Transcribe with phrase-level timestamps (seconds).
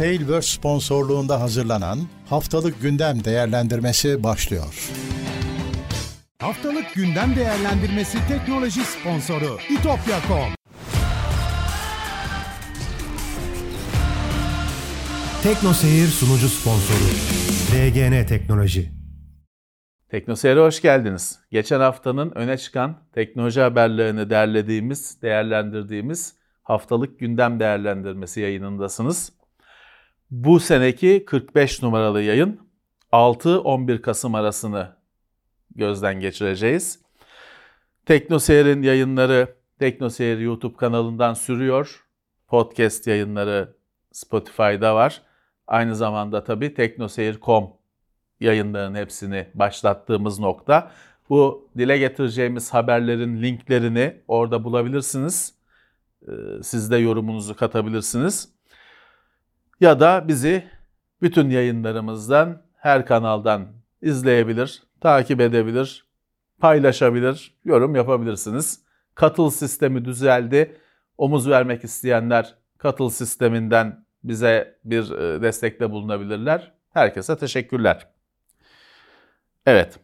[0.00, 4.90] Tailverse sponsorluğunda hazırlanan Haftalık Gündem Değerlendirmesi başlıyor.
[6.38, 10.54] Haftalık gündem değerlendirmesi teknoloji sponsoru itopya.com
[15.42, 17.10] Tekno Seyir sunucu sponsoru
[17.72, 18.90] DGN Teknoloji
[20.10, 21.38] Teknoseyir'e hoş geldiniz.
[21.50, 29.39] Geçen haftanın öne çıkan teknoloji haberlerini derlediğimiz, değerlendirdiğimiz haftalık gündem değerlendirmesi yayınındasınız.
[30.30, 32.60] Bu seneki 45 numaralı yayın
[33.12, 34.96] 6-11 Kasım arasını
[35.74, 37.00] gözden geçireceğiz.
[38.06, 42.04] Teknoseyir'in yayınları Teknoseyir YouTube kanalından sürüyor.
[42.48, 43.74] Podcast yayınları
[44.12, 45.22] Spotify'da var.
[45.66, 47.70] Aynı zamanda tabii teknoseyir.com
[48.40, 50.92] yayınların hepsini başlattığımız nokta.
[51.28, 55.54] Bu dile getireceğimiz haberlerin linklerini orada bulabilirsiniz.
[56.22, 58.59] Ee, siz de yorumunuzu katabilirsiniz.
[59.80, 60.64] Ya da bizi
[61.22, 63.68] bütün yayınlarımızdan, her kanaldan
[64.02, 66.06] izleyebilir, takip edebilir,
[66.58, 68.80] paylaşabilir, yorum yapabilirsiniz.
[69.14, 70.76] Katıl sistemi düzeldi.
[71.18, 76.72] Omuz vermek isteyenler katıl sisteminden bize bir e, destekte bulunabilirler.
[76.92, 78.08] Herkese teşekkürler.
[79.66, 79.98] Evet.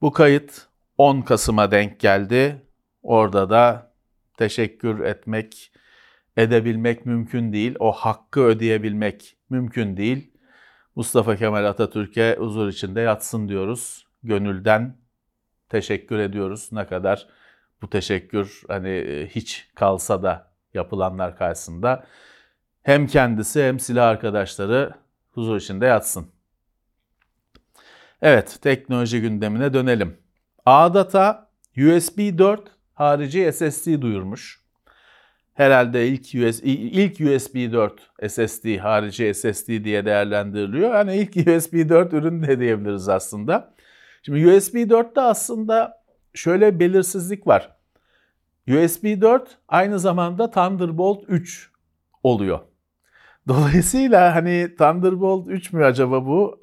[0.00, 0.66] Bu kayıt
[0.98, 2.62] 10 Kasım'a denk geldi.
[3.02, 3.92] Orada da
[4.36, 5.72] teşekkür etmek,
[6.42, 7.76] edebilmek mümkün değil.
[7.78, 10.30] O hakkı ödeyebilmek mümkün değil.
[10.96, 14.06] Mustafa Kemal Atatürk'e huzur içinde yatsın diyoruz.
[14.22, 14.96] Gönülden
[15.68, 16.68] teşekkür ediyoruz.
[16.72, 17.28] Ne kadar
[17.82, 22.06] bu teşekkür hani e, hiç kalsa da yapılanlar karşısında
[22.82, 24.94] hem kendisi hem silah arkadaşları
[25.30, 26.26] huzur içinde yatsın.
[28.22, 30.18] Evet, teknoloji gündemine dönelim.
[30.66, 32.60] ADATA USB 4
[32.94, 34.59] harici SSD duyurmuş.
[35.60, 40.94] Herhalde ilk USB, ilk USB 4 SSD harici SSD diye değerlendiriliyor.
[40.94, 43.74] Yani ilk USB 4 ürün de diyebiliriz aslında.
[44.22, 46.02] Şimdi USB 4'te aslında
[46.34, 47.76] şöyle belirsizlik var.
[48.68, 51.70] USB 4 aynı zamanda Thunderbolt 3
[52.22, 52.58] oluyor.
[53.48, 56.60] Dolayısıyla hani Thunderbolt 3 mü acaba bu?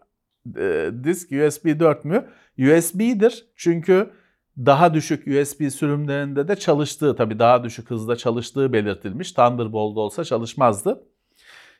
[0.57, 2.27] E, disk USB 4 mü?
[2.59, 4.09] USB'dir çünkü
[4.57, 9.31] daha düşük USB sürümlerinde de çalıştığı, tabi daha düşük hızda çalıştığı belirtilmiş.
[9.31, 11.03] Thunderbolt olsa çalışmazdı.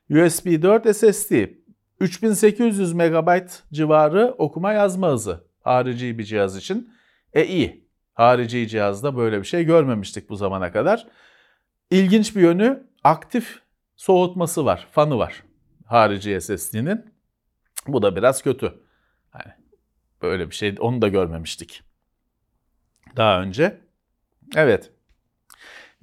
[0.10, 1.32] USB 4 SSD
[2.00, 6.94] 3800 MB civarı okuma yazma hızı harici bir cihaz için.
[7.34, 7.88] E iyi.
[8.14, 11.08] Harici cihazda böyle bir şey görmemiştik bu zamana kadar.
[11.92, 13.59] İlginç bir yönü aktif
[13.96, 15.44] soğutması var, fanı var
[15.88, 17.14] harici SSD'nin.
[17.88, 18.66] Bu da biraz kötü.
[19.34, 19.54] Yani
[20.22, 21.84] böyle bir şey onu da görmemiştik
[23.17, 23.81] daha önce.
[24.55, 24.91] Evet.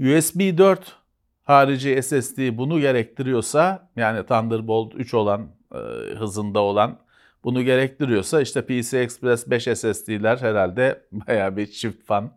[0.01, 0.97] USB 4
[1.43, 5.79] harici SSD bunu gerektiriyorsa yani Thunderbolt 3 olan e,
[6.15, 6.99] hızında olan
[7.45, 12.33] bunu gerektiriyorsa işte PCI Express 5 SSD'ler herhalde bayağı bir çift fan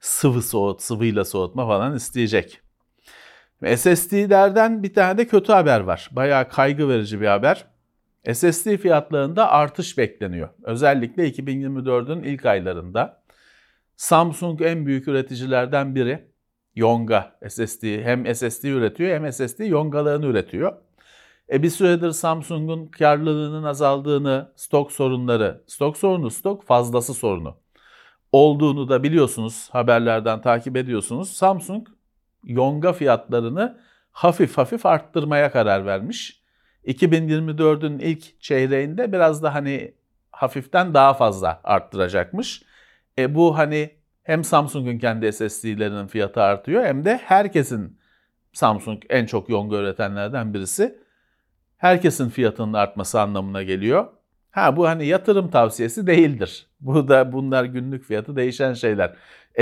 [0.00, 2.60] sıvı soğut, sıvıyla soğutma falan isteyecek.
[3.76, 6.08] SSD'lerden bir tane de kötü haber var.
[6.12, 7.66] Bayağı kaygı verici bir haber.
[8.32, 10.48] SSD fiyatlarında artış bekleniyor.
[10.62, 13.21] Özellikle 2024'ün ilk aylarında.
[13.96, 16.32] Samsung en büyük üreticilerden biri.
[16.74, 20.72] Yonga SSD hem SSD üretiyor hem SSD yongalarını üretiyor.
[21.52, 27.62] E bir süredir Samsung'un karlılığının azaldığını, stok sorunları, stok sorunu, stok fazlası sorunu
[28.32, 31.32] olduğunu da biliyorsunuz, haberlerden takip ediyorsunuz.
[31.32, 31.88] Samsung
[32.44, 33.78] yonga fiyatlarını
[34.12, 36.42] hafif hafif arttırmaya karar vermiş.
[36.86, 39.94] 2024'ün ilk çeyreğinde biraz da hani
[40.30, 42.62] hafiften daha fazla arttıracakmış.
[43.18, 43.90] E bu hani
[44.22, 47.98] hem Samsung'un kendi SSD'lerinin fiyatı artıyor hem de herkesin
[48.52, 50.98] Samsung en çok yonga üretenlerden birisi.
[51.76, 54.06] Herkesin fiyatının artması anlamına geliyor.
[54.50, 56.66] Ha bu hani yatırım tavsiyesi değildir.
[56.80, 59.16] Bu da bunlar günlük fiyatı değişen şeyler.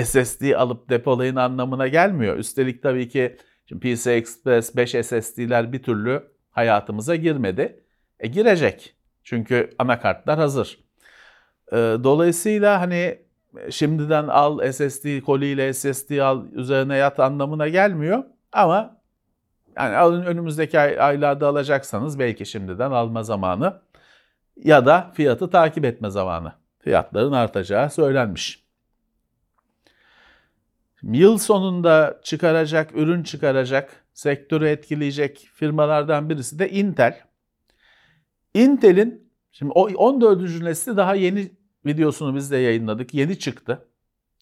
[0.04, 2.36] SSD alıp depolayın anlamına gelmiyor.
[2.36, 3.36] Üstelik tabii ki
[3.66, 7.84] şimdi PCI Express 5 SSD'ler bir türlü hayatımıza girmedi.
[8.20, 8.94] E girecek.
[9.24, 10.78] Çünkü anakartlar hazır.
[11.72, 13.18] E, dolayısıyla hani
[13.70, 18.24] şimdiden al SSD koliyle SSD al üzerine yat anlamına gelmiyor.
[18.52, 19.00] Ama
[19.76, 23.80] yani alın önümüzdeki ay, aylarda alacaksanız belki şimdiden alma zamanı
[24.56, 26.52] ya da fiyatı takip etme zamanı.
[26.78, 28.64] Fiyatların artacağı söylenmiş.
[31.02, 37.20] Yıl sonunda çıkaracak, ürün çıkaracak, sektörü etkileyecek firmalardan birisi de Intel.
[38.54, 40.62] Intel'in şimdi o 14.
[40.62, 43.14] nesli daha yeni videosunu biz de yayınladık.
[43.14, 43.88] Yeni çıktı.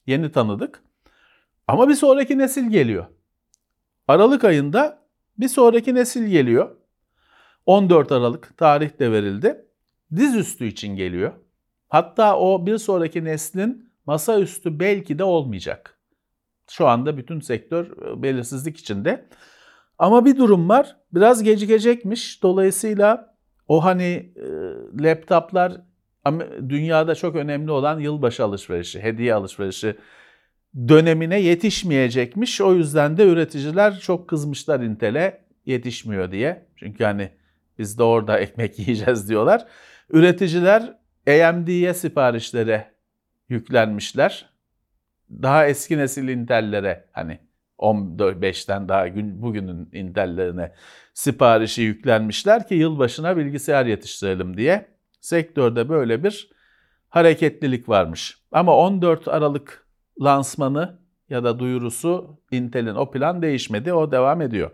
[0.07, 0.83] Yeni tanıdık.
[1.69, 3.07] Ama bir sonraki nesil geliyor.
[4.09, 5.03] Aralık ayında
[5.39, 6.77] bir sonraki nesil geliyor.
[7.67, 9.65] 14 Aralık tarih de verildi.
[10.17, 11.33] Dizüstü için geliyor.
[11.89, 15.99] Hatta o bir sonraki neslin masaüstü belki de olmayacak.
[16.71, 19.29] Şu anda bütün sektör e, belirsizlik içinde.
[19.99, 20.97] Ama bir durum var.
[21.13, 22.43] Biraz gecikecekmiş.
[22.43, 23.37] Dolayısıyla
[23.69, 24.47] o hani e,
[25.05, 25.81] laptoplar
[26.69, 29.97] dünyada çok önemli olan yılbaşı alışverişi, hediye alışverişi
[30.89, 32.61] dönemine yetişmeyecekmiş.
[32.61, 36.67] O yüzden de üreticiler çok kızmışlar Intel'e yetişmiyor diye.
[36.77, 37.31] Çünkü hani
[37.79, 39.67] biz de orada ekmek yiyeceğiz diyorlar.
[40.11, 40.99] Üreticiler
[41.29, 42.95] AMD'ye siparişlere
[43.49, 44.51] yüklenmişler.
[45.31, 47.39] Daha eski nesil Intel'lere hani
[47.79, 50.73] 15'ten daha gün, bugünün Intel'lerine
[51.15, 54.98] siparişi yüklenmişler ki yılbaşına bilgisayar yetiştirelim diye.
[55.29, 56.51] Sektörde böyle bir
[57.09, 58.39] hareketlilik varmış.
[58.53, 59.87] Ama 14 Aralık
[60.21, 60.99] lansmanı
[61.29, 64.71] ya da duyurusu Intel'in o plan değişmedi, o devam ediyor.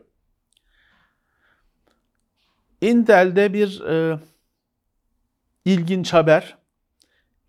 [2.80, 4.18] Intel'de bir e,
[5.64, 6.58] ilginç haber.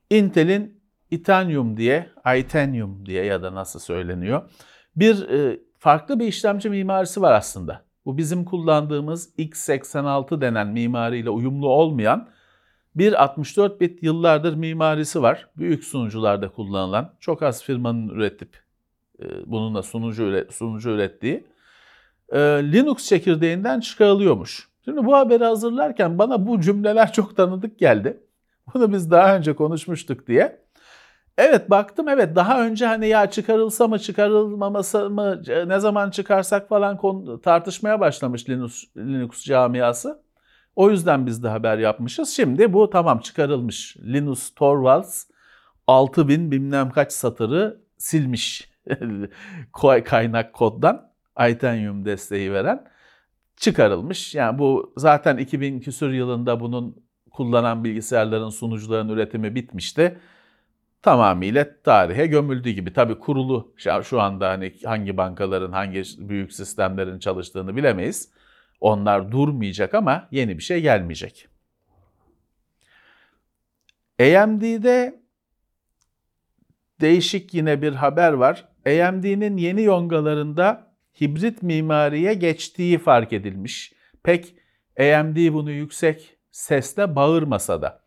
[0.09, 0.81] Intel'in
[1.11, 4.49] Itanium diye, Itanium diye ya da nasıl söyleniyor.
[4.95, 7.85] Bir e, farklı bir işlemci mimarisi var aslında.
[8.05, 12.35] Bu bizim kullandığımız x86 denen mimariyle uyumlu olmayan
[12.95, 15.50] bir 64 bit yıllardır mimarisi var.
[15.57, 18.63] Büyük sunucularda kullanılan, çok az firmanın üretip
[19.19, 21.44] e, bununla sunucu, sunucu ürettiği
[22.30, 24.69] e, Linux çekirdeğinden çıkarılıyormuş.
[24.86, 28.19] Şimdi bu haberi hazırlarken bana bu cümleler çok tanıdık geldi.
[28.74, 30.65] Bunu biz daha önce konuşmuştuk diye.
[31.38, 37.00] Evet baktım evet daha önce hani ya çıkarılsa mı çıkarılmaması mı ne zaman çıkarsak falan
[37.44, 40.25] tartışmaya başlamış Linux, Linux camiası.
[40.75, 42.30] O yüzden biz de haber yapmışız.
[42.30, 43.98] Şimdi bu tamam çıkarılmış.
[43.98, 45.25] Linus Torvalds
[45.88, 48.72] 6000 bilmem kaç satırı silmiş
[50.06, 51.12] kaynak koddan
[51.50, 52.88] Itanium desteği veren
[53.57, 54.36] çıkarılmış.
[54.36, 60.18] Yani bu zaten 2000 küsur yılında bunun kullanan bilgisayarların sunucuların üretimi bitmişti.
[61.01, 62.94] Tamamıyla tarihe gömüldüğü gibi.
[62.94, 63.74] Tabii kurulu
[64.04, 68.30] şu anda hani hangi bankaların hangi büyük sistemlerin çalıştığını bilemeyiz.
[68.81, 71.48] Onlar durmayacak ama yeni bir şey gelmeyecek.
[74.19, 75.19] AMD'de
[77.01, 78.68] değişik yine bir haber var.
[78.86, 83.94] AMD'nin yeni yongalarında hibrit mimariye geçtiği fark edilmiş.
[84.24, 84.56] Pek
[85.00, 88.06] AMD bunu yüksek sesle bağırmasa da.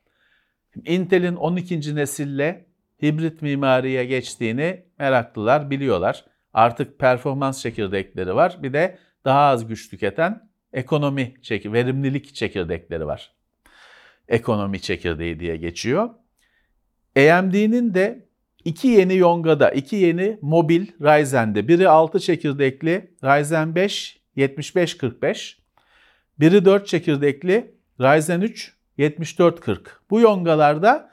[0.85, 1.97] Intel'in 12.
[1.97, 2.67] nesille
[3.03, 6.25] hibrit mimariye geçtiğini meraklılar biliyorlar.
[6.53, 8.59] Artık performans çekirdekleri var.
[8.63, 13.33] Bir de daha az güç tüketen ekonomi, çek verimlilik çekirdekleri var.
[14.29, 16.11] Ekonomi çekirdeği diye geçiyor.
[17.17, 18.29] AMD'nin de
[18.65, 21.69] iki yeni Yonga'da, iki yeni mobil Ryzen'de.
[21.69, 25.59] Biri 6 çekirdekli Ryzen 5 7545.
[26.41, 30.01] Biri 4 çekirdekli Ryzen 3 7440.
[30.11, 31.11] Bu Yonga'larda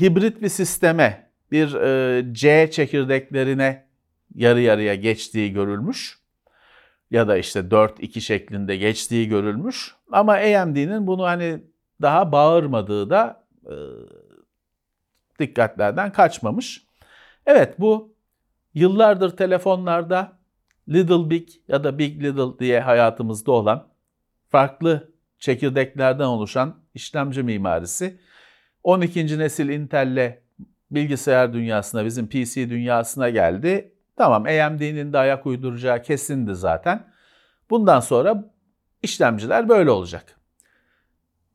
[0.00, 3.86] hibrit bir sisteme, bir e, C çekirdeklerine
[4.34, 6.25] yarı yarıya geçtiği görülmüş
[7.10, 9.94] ya da işte 4-2 şeklinde geçtiği görülmüş.
[10.12, 11.60] Ama AMD'nin bunu hani
[12.02, 13.74] daha bağırmadığı da e,
[15.38, 16.86] dikkatlerden kaçmamış.
[17.46, 18.14] Evet bu
[18.74, 20.38] yıllardır telefonlarda
[20.88, 23.88] Little Big ya da Big Little diye hayatımızda olan
[24.48, 28.20] farklı çekirdeklerden oluşan işlemci mimarisi
[28.82, 29.38] 12.
[29.38, 30.38] nesil Intel'le
[30.90, 33.95] bilgisayar dünyasına, bizim PC dünyasına geldi.
[34.16, 37.12] Tamam AMD'nin de ayak uyduracağı kesindi zaten.
[37.70, 38.52] Bundan sonra
[39.02, 40.40] işlemciler böyle olacak.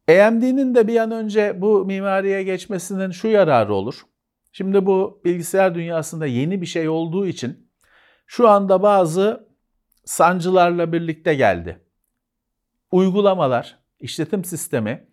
[0.10, 4.02] AMD'nin de bir an önce bu mimariye geçmesinin şu yararı olur.
[4.52, 7.72] Şimdi bu bilgisayar dünyasında yeni bir şey olduğu için
[8.28, 9.48] şu anda bazı
[10.06, 11.82] sancılarla birlikte geldi.
[12.92, 15.08] Uygulamalar, işletim sistemi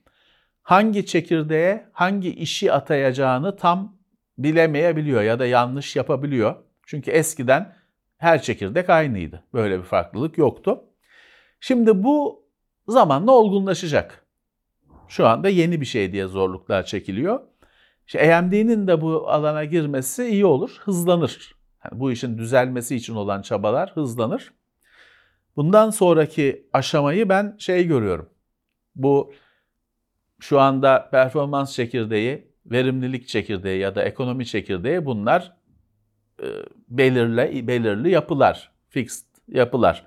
[0.62, 3.98] hangi çekirdeğe hangi işi atayacağını tam
[4.38, 6.67] bilemeyebiliyor ya da yanlış yapabiliyor.
[6.88, 7.76] Çünkü eskiden
[8.18, 9.44] her çekirdek aynıydı.
[9.54, 10.84] Böyle bir farklılık yoktu.
[11.60, 12.44] Şimdi bu
[12.88, 14.26] zamanla olgunlaşacak.
[15.08, 17.40] Şu anda yeni bir şey diye zorluklar çekiliyor.
[18.06, 21.54] İşte AMD'nin de bu alana girmesi iyi olur, hızlanır.
[21.84, 24.52] Yani bu işin düzelmesi için olan çabalar hızlanır.
[25.56, 28.30] Bundan sonraki aşamayı ben şey görüyorum.
[28.96, 29.32] Bu
[30.40, 35.57] şu anda performans çekirdeği, verimlilik çekirdeği ya da ekonomi çekirdeği bunlar
[36.88, 40.06] belirli belirli yapılar, fixed yapılar.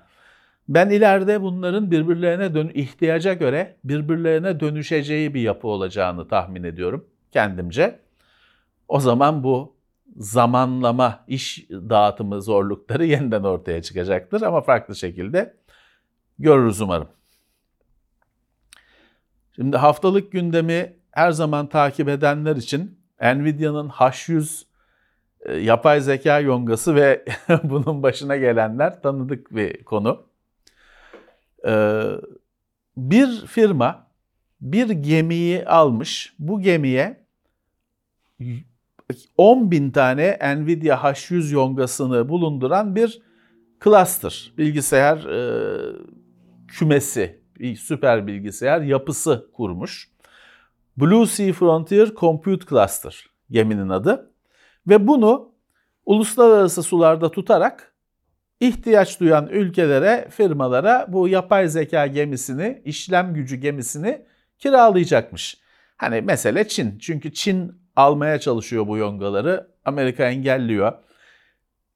[0.68, 7.98] Ben ileride bunların birbirlerine dön ihtiyaca göre birbirlerine dönüşeceği bir yapı olacağını tahmin ediyorum kendimce.
[8.88, 9.76] O zaman bu
[10.16, 15.56] zamanlama, iş dağıtımı zorlukları yeniden ortaya çıkacaktır ama farklı şekilde
[16.38, 17.08] görürüz umarım.
[19.56, 24.71] Şimdi haftalık gündemi her zaman takip edenler için Nvidia'nın H100 e,
[25.50, 27.24] yapay zeka yongası ve
[27.64, 30.26] bunun başına gelenler tanıdık bir konu.
[31.66, 32.02] Ee,
[32.96, 34.06] bir firma
[34.60, 36.34] bir gemiyi almış.
[36.38, 37.26] Bu gemiye
[39.36, 43.22] 10 bin tane Nvidia H100 yongasını bulunduran bir
[43.84, 45.40] cluster, bilgisayar e,
[46.68, 50.08] kümesi, bir süper bilgisayar yapısı kurmuş.
[50.96, 54.31] Blue Sea Frontier Compute Cluster geminin adı.
[54.88, 55.52] Ve bunu
[56.06, 57.94] uluslararası sularda tutarak
[58.60, 64.26] ihtiyaç duyan ülkelere, firmalara bu yapay zeka gemisini, işlem gücü gemisini
[64.58, 65.58] kiralayacakmış.
[65.96, 66.98] Hani mesele Çin.
[66.98, 69.70] Çünkü Çin almaya çalışıyor bu yongaları.
[69.84, 70.92] Amerika engelliyor.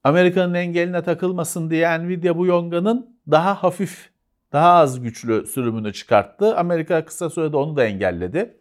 [0.04, 4.10] Amerika'nın engeline takılmasın diye Nvidia bu yonganın daha hafif,
[4.52, 6.56] daha az güçlü sürümünü çıkarttı.
[6.56, 8.56] Amerika kısa sürede onu da engelledi.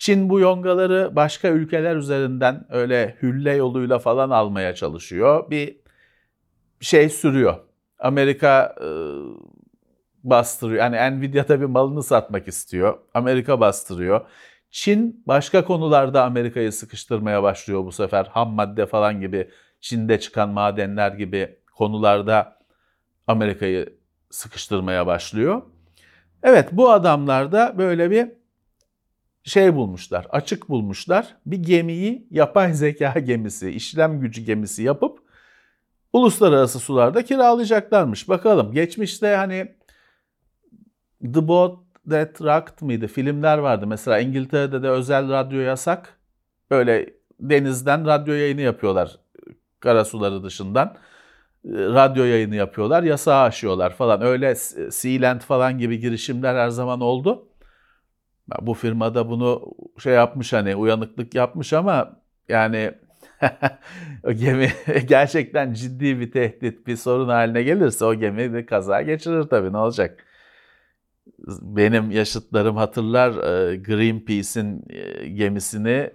[0.00, 5.50] Çin bu yongaları başka ülkeler üzerinden öyle hülle yoluyla falan almaya çalışıyor.
[5.50, 5.76] Bir
[6.80, 7.54] şey sürüyor.
[7.98, 8.88] Amerika e,
[10.24, 10.92] bastırıyor.
[10.92, 12.98] Yani Nvidia tabii malını satmak istiyor.
[13.14, 14.20] Amerika bastırıyor.
[14.70, 18.26] Çin başka konularda Amerika'yı sıkıştırmaya başlıyor bu sefer.
[18.26, 22.58] Ham madde falan gibi, Çin'de çıkan madenler gibi konularda
[23.26, 23.96] Amerika'yı
[24.30, 25.62] sıkıştırmaya başlıyor.
[26.42, 28.39] Evet bu adamlar da böyle bir
[29.44, 31.36] şey bulmuşlar, açık bulmuşlar.
[31.46, 35.18] Bir gemiyi yapay zeka gemisi, işlem gücü gemisi yapıp
[36.12, 38.28] uluslararası sularda kiralayacaklarmış.
[38.28, 39.74] Bakalım geçmişte hani
[41.34, 41.78] The Boat
[42.10, 43.06] That Rocked mıydı?
[43.06, 43.86] Filmler vardı.
[43.86, 46.18] Mesela İngiltere'de de özel radyo yasak.
[46.70, 49.18] Böyle denizden radyo yayını yapıyorlar.
[49.80, 50.96] Karasuları dışından.
[51.66, 53.02] Radyo yayını yapıyorlar.
[53.02, 54.22] Yasağı aşıyorlar falan.
[54.22, 54.54] Öyle
[54.90, 57.49] Sealand falan gibi girişimler her zaman oldu.
[58.62, 62.92] Bu firmada bunu şey yapmış hani uyanıklık yapmış ama yani
[64.24, 64.68] o gemi
[65.08, 69.78] gerçekten ciddi bir tehdit, bir sorun haline gelirse o gemi bir kaza geçirir tabii ne
[69.78, 70.26] olacak?
[71.62, 76.10] benim yaşıtlarım hatırlar e, Greenpeace'in e, gemisini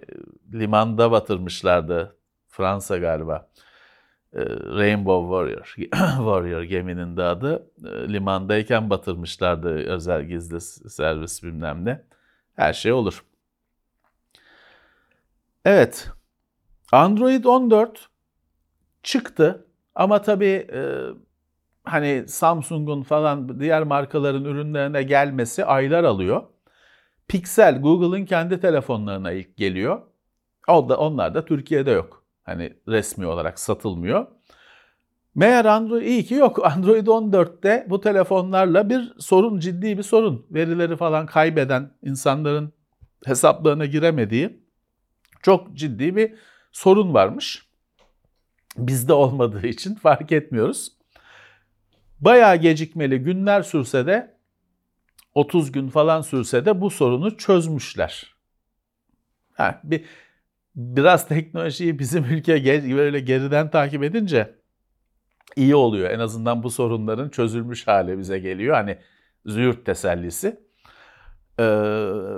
[0.52, 2.16] limanda batırmışlardı.
[2.48, 3.48] Fransa galiba.
[4.32, 5.74] E, Rainbow Warrior,
[6.16, 7.70] Warrior geminin de adı.
[8.08, 12.02] Limandayken batırmışlardı özel gizli servis bilmem ne.
[12.56, 13.24] Her şey olur.
[15.64, 16.10] Evet.
[16.92, 18.08] Android 14
[19.02, 20.68] çıktı ama tabii
[21.84, 26.42] hani Samsung'un falan diğer markaların ürünlerine gelmesi aylar alıyor.
[27.28, 30.02] Pixel Google'ın kendi telefonlarına ilk geliyor.
[30.68, 32.24] O da onlar da Türkiye'de yok.
[32.44, 34.26] Hani resmi olarak satılmıyor.
[35.36, 36.66] Meğer Android iyi ki yok.
[36.76, 40.46] Android 14'te bu telefonlarla bir sorun, ciddi bir sorun.
[40.50, 42.72] Verileri falan kaybeden insanların
[43.24, 44.60] hesaplarına giremediği
[45.42, 46.34] çok ciddi bir
[46.72, 47.66] sorun varmış.
[48.76, 50.92] Bizde olmadığı için fark etmiyoruz.
[52.20, 54.36] Bayağı gecikmeli günler sürse de
[55.34, 58.34] 30 gün falan sürse de bu sorunu çözmüşler.
[59.52, 60.04] Ha, bir
[60.76, 62.64] biraz teknolojiyi bizim ülke
[62.96, 64.55] böyle geriden takip edince
[65.56, 66.10] iyi oluyor.
[66.10, 68.74] En azından bu sorunların çözülmüş hali bize geliyor.
[68.74, 68.98] Hani
[69.46, 70.60] züğürt tesellisi.
[71.60, 71.64] Ee,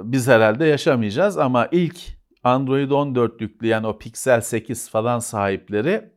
[0.05, 1.97] biz herhalde yaşamayacağız ama ilk
[2.45, 6.11] Android 14 yükleyen o Pixel 8 falan sahipleri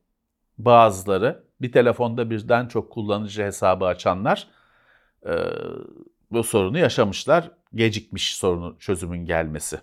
[0.58, 4.48] bazıları bir telefonda birden çok kullanıcı hesabı açanlar
[5.26, 5.34] e,
[6.32, 7.52] bu sorunu yaşamışlar.
[7.76, 9.80] Gecikmiş sorunun çözümün gelmesi.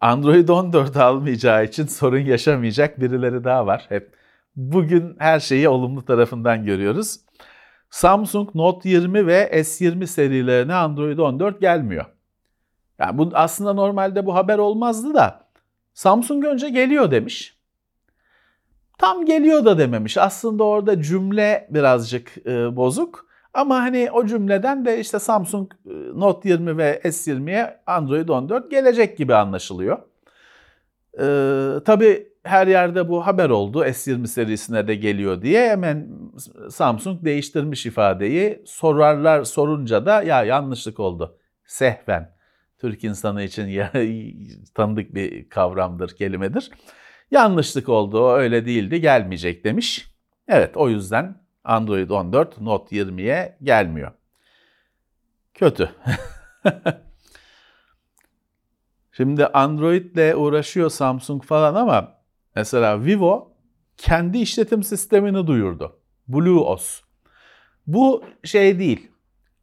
[0.00, 3.86] Android 14 almayacağı için sorun yaşamayacak birileri daha var.
[3.88, 4.21] Hep
[4.56, 7.20] bugün her şeyi olumlu tarafından görüyoruz.
[7.90, 12.04] Samsung Note 20 ve S20 serilerine Android 14 gelmiyor.
[12.98, 15.48] Yani bu aslında normalde bu haber olmazdı da
[15.94, 17.58] Samsung önce geliyor demiş.
[18.98, 20.18] Tam geliyor da dememiş.
[20.18, 23.26] Aslında orada cümle birazcık e, bozuk.
[23.54, 29.18] Ama hani o cümleden de işte Samsung e, Note 20 ve S20'ye Android 14 gelecek
[29.18, 29.98] gibi anlaşılıyor.
[31.18, 33.84] Ee, tabii her yerde bu haber oldu.
[33.84, 36.08] S20 serisine de geliyor diye hemen
[36.70, 38.62] Samsung değiştirmiş ifadeyi.
[38.66, 41.38] Sorarlar sorunca da ya yanlışlık oldu.
[41.66, 42.32] Sehven.
[42.78, 43.92] Türk insanı için ya,
[44.74, 46.70] tanıdık bir kavramdır, kelimedir.
[47.30, 50.06] Yanlışlık oldu, öyle değildi, gelmeyecek demiş.
[50.48, 54.12] Evet, o yüzden Android 14 Note 20'ye gelmiyor.
[55.54, 55.90] Kötü.
[59.12, 62.21] Şimdi Android ile uğraşıyor Samsung falan ama
[62.56, 63.52] mesela Vivo
[63.96, 66.00] kendi işletim sistemini duyurdu.
[66.28, 67.02] BlueOS.
[67.86, 69.10] Bu şey değil.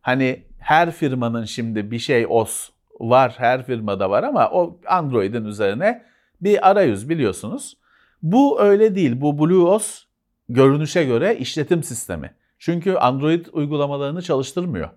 [0.01, 2.69] Hani her firmanın şimdi bir şey OS
[2.99, 6.05] var, her firmada var ama o Android'in üzerine
[6.41, 7.77] bir arayüz biliyorsunuz.
[8.21, 9.21] Bu öyle değil.
[9.21, 10.03] Bu BlueOS
[10.49, 12.33] görünüşe göre işletim sistemi.
[12.59, 14.89] Çünkü Android uygulamalarını çalıştırmıyor.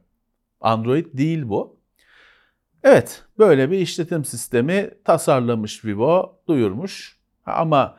[0.60, 1.80] Android değil bu.
[2.84, 7.21] Evet, böyle bir işletim sistemi tasarlamış Vivo, duyurmuş.
[7.46, 7.98] Ama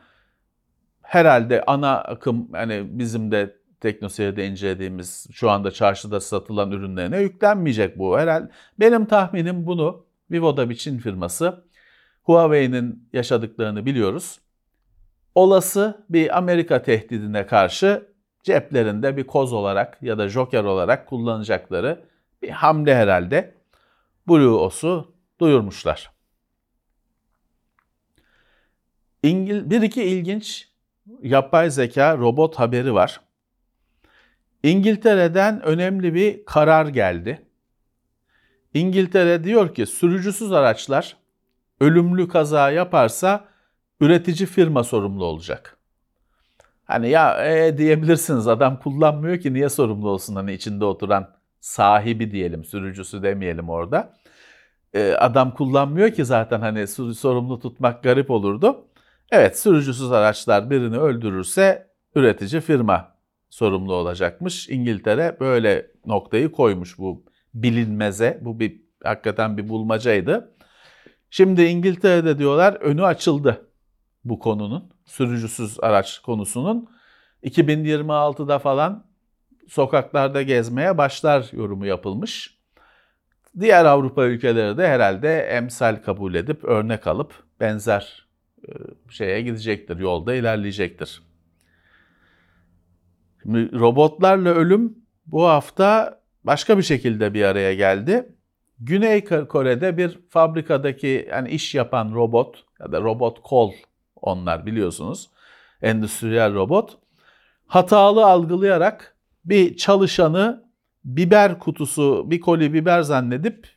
[1.02, 8.18] herhalde ana akım hani bizim de teknoseyirde incelediğimiz şu anda çarşıda satılan ürünlerine yüklenmeyecek bu.
[8.18, 11.64] Herhalde benim tahminim bunu Vivo'da bir Çin firması
[12.22, 14.40] Huawei'nin yaşadıklarını biliyoruz.
[15.34, 18.08] Olası bir Amerika tehdidine karşı
[18.42, 22.04] ceplerinde bir koz olarak ya da joker olarak kullanacakları
[22.42, 23.54] bir hamle herhalde.
[24.28, 26.13] BlueOS'u duyurmuşlar.
[29.24, 30.68] İngil bir iki ilginç
[31.22, 33.20] yapay zeka robot haberi var.
[34.62, 37.42] İngiltere'den önemli bir karar geldi.
[38.74, 41.16] İngiltere diyor ki sürücüsüz araçlar
[41.80, 43.48] ölümlü kaza yaparsa
[44.00, 45.76] üretici firma sorumlu olacak.
[46.84, 52.64] Hani ya e, diyebilirsiniz adam kullanmıyor ki niye sorumlu olsun hani içinde oturan sahibi diyelim
[52.64, 54.16] sürücüsü demeyelim orada.
[54.94, 58.86] E, adam kullanmıyor ki zaten hani sorumlu tutmak garip olurdu.
[59.30, 63.18] Evet sürücüsüz araçlar birini öldürürse üretici firma
[63.50, 64.68] sorumlu olacakmış.
[64.68, 68.38] İngiltere böyle noktayı koymuş bu bilinmeze.
[68.42, 70.56] Bu bir hakikaten bir bulmacaydı.
[71.30, 73.70] Şimdi İngiltere'de diyorlar önü açıldı
[74.24, 74.90] bu konunun.
[75.04, 76.88] Sürücüsüz araç konusunun.
[77.42, 79.06] 2026'da falan
[79.68, 82.58] sokaklarda gezmeye başlar yorumu yapılmış.
[83.60, 88.23] Diğer Avrupa ülkeleri de herhalde emsal kabul edip örnek alıp benzer
[89.10, 91.22] şeye gidecektir, yolda ilerleyecektir.
[93.42, 98.28] Şimdi robotlarla ölüm bu hafta başka bir şekilde bir araya geldi.
[98.80, 103.72] Güney Kore'de bir fabrikadaki yani iş yapan robot ya da robot kol
[104.16, 105.30] onlar biliyorsunuz.
[105.82, 106.98] Endüstriyel robot
[107.66, 110.64] hatalı algılayarak bir çalışanı
[111.04, 113.68] biber kutusu, bir koli biber zannedip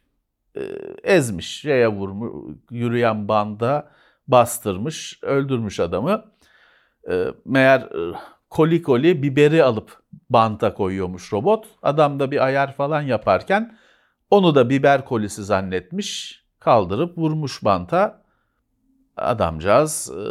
[0.55, 0.61] e,
[1.03, 3.91] ezmiş, şeye vurmuş, yürüyen banda
[4.27, 6.25] bastırmış, öldürmüş adamı.
[7.09, 8.15] E, meğer e,
[8.49, 11.65] koli koli biberi alıp banta koyuyormuş robot.
[11.81, 13.77] Adam da bir ayar falan yaparken
[14.31, 18.23] onu da biber kolisi zannetmiş, kaldırıp vurmuş banta.
[19.17, 20.21] Adamcağız e,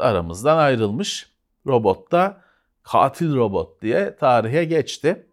[0.00, 1.30] aramızdan ayrılmış.
[1.66, 2.40] Robot da
[2.82, 5.26] katil robot diye tarihe geçti.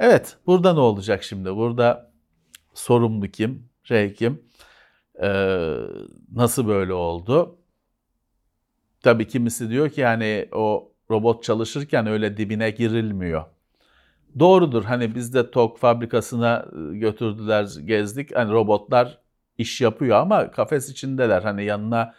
[0.00, 1.56] Evet, burada ne olacak şimdi?
[1.56, 2.12] Burada
[2.74, 4.47] sorumlu kim, şey kim,
[5.22, 5.76] ee,
[6.34, 7.58] nasıl böyle oldu?
[9.02, 13.44] Tabii kimisi diyor ki yani o robot çalışırken öyle dibine girilmiyor.
[14.38, 14.84] Doğrudur.
[14.84, 18.36] Hani biz de TOK fabrikasına götürdüler, gezdik.
[18.36, 19.18] Hani robotlar
[19.58, 21.42] iş yapıyor ama kafes içindeler.
[21.42, 22.14] Hani yanına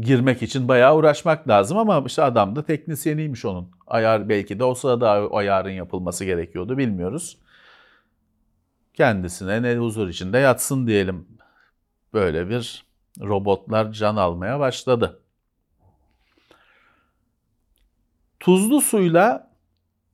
[0.00, 3.70] girmek için bayağı uğraşmak lazım ama işte adam da teknisyeniymiş onun.
[3.86, 7.38] Ayar belki de o sırada ayarın yapılması gerekiyordu bilmiyoruz.
[8.94, 11.26] Kendisine ne huzur içinde yatsın diyelim.
[12.14, 12.84] Böyle bir
[13.20, 15.20] robotlar can almaya başladı.
[18.40, 19.50] Tuzlu suyla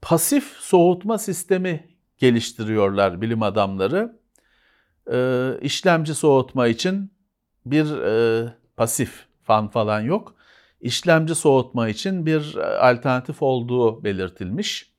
[0.03, 4.19] pasif soğutma sistemi geliştiriyorlar bilim adamları.
[5.13, 7.13] Ee, işlemci soğutma için
[7.67, 10.35] bir e, pasif fan falan yok.
[10.81, 14.95] İşlemci soğutma için bir e, alternatif olduğu belirtilmiş.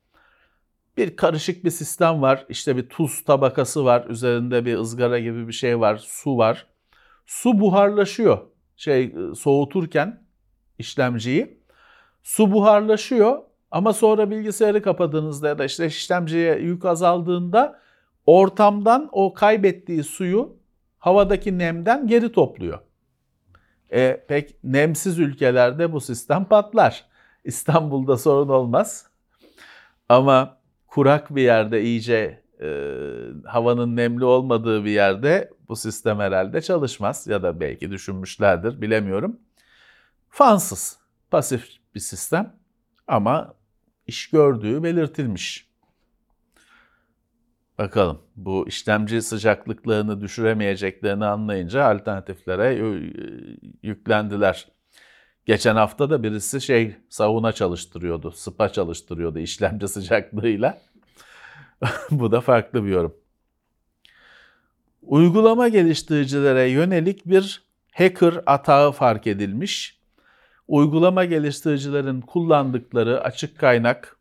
[0.98, 2.46] Bir karışık bir sistem var.
[2.50, 4.06] İşte bir tuz tabakası var.
[4.10, 5.98] Üzerinde bir ızgara gibi bir şey var.
[5.98, 6.68] Su var.
[7.26, 8.38] Su buharlaşıyor.
[8.76, 10.24] Şey e, soğuturken
[10.80, 11.60] işlemciyi.
[12.24, 17.80] Su buharlaşıyor ama sonra bilgisayarı kapadığınızda ya da işte işlemciye yük azaldığında
[18.26, 20.58] ortamdan o kaybettiği suyu
[20.98, 22.80] havadaki nemden geri topluyor.
[23.92, 27.06] E, pek nemsiz ülkelerde bu sistem patlar.
[27.44, 29.08] İstanbul'da sorun olmaz.
[30.10, 30.58] Ama
[30.88, 32.68] kurak bir yerde iyice e,
[33.46, 39.40] havanın nemli olmadığı bir yerde bu sistem herhalde çalışmaz ya da belki düşünmüşlerdir bilemiyorum.
[40.30, 41.00] Fansız,
[41.32, 42.56] pasif bir sistem
[43.08, 43.54] ama
[44.08, 45.70] iş gördüğü belirtilmiş.
[47.78, 52.74] Bakalım bu işlemci sıcaklıklarını düşüremeyeceklerini anlayınca alternatiflere
[53.84, 54.68] yüklendiler.
[55.46, 60.82] Geçen hafta da birisi şey sauna çalıştırıyordu, spa çalıştırıyordu işlemci sıcaklığıyla.
[62.12, 63.25] bu da farklı bir yorum.
[65.08, 67.64] Uygulama geliştiricilere yönelik bir
[67.94, 70.00] hacker atağı fark edilmiş.
[70.68, 74.18] Uygulama geliştiricilerin kullandıkları açık kaynak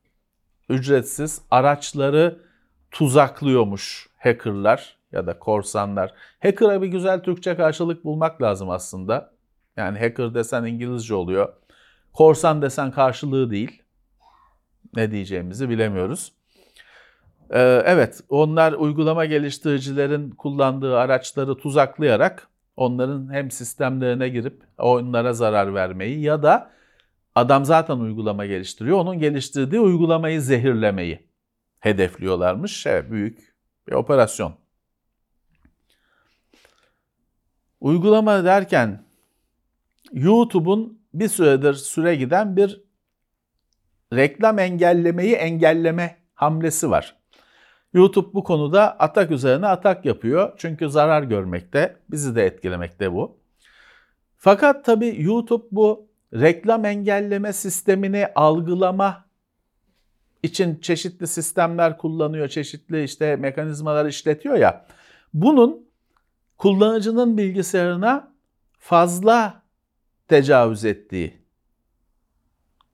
[0.68, 2.38] ücretsiz araçları
[2.90, 6.14] tuzaklıyormuş hackerlar ya da korsanlar.
[6.42, 9.32] Hacker'a bir güzel Türkçe karşılık bulmak lazım aslında.
[9.76, 11.52] Yani hacker desen İngilizce oluyor.
[12.12, 13.82] Korsan desen karşılığı değil.
[14.96, 16.32] Ne diyeceğimizi bilemiyoruz.
[17.50, 26.20] Ee, evet, onlar uygulama geliştiricilerin kullandığı araçları tuzaklayarak onların hem sistemlerine girip onlara zarar vermeyi
[26.20, 26.70] ya da
[27.34, 31.28] adam zaten uygulama geliştiriyor, onun geliştirdiği uygulamayı zehirlemeyi
[31.80, 32.86] hedefliyorlarmış.
[32.86, 33.54] Evet, büyük
[33.88, 34.54] bir operasyon.
[37.80, 39.04] Uygulama derken
[40.12, 42.84] YouTube'un bir süredir süre giden bir
[44.12, 47.23] reklam engellemeyi engelleme hamlesi var.
[47.94, 50.52] YouTube bu konuda atak üzerine atak yapıyor.
[50.56, 53.36] Çünkü zarar görmekte, bizi de etkilemekte bu.
[54.36, 59.24] Fakat tabii YouTube bu reklam engelleme sistemini algılama
[60.42, 64.86] için çeşitli sistemler kullanıyor, çeşitli işte mekanizmalar işletiyor ya.
[65.34, 65.86] Bunun
[66.58, 68.32] kullanıcının bilgisayarına
[68.78, 69.62] fazla
[70.28, 71.38] tecavüz ettiği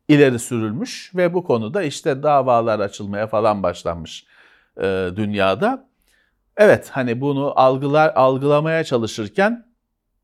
[0.08, 4.26] ileri sürülmüş ve bu konuda işte davalar açılmaya falan başlanmış
[4.80, 5.90] e, dünyada.
[6.56, 9.66] Evet hani bunu algılar algılamaya çalışırken